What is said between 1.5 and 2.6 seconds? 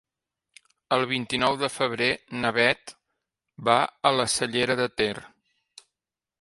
de febrer na